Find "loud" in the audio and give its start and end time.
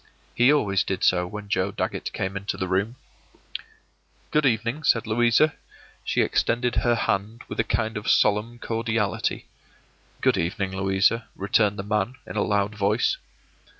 12.41-12.73